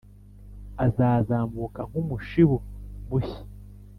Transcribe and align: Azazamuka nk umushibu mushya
Azazamuka 0.85 1.81
nk 1.89 1.95
umushibu 2.01 2.55
mushya 3.09 3.41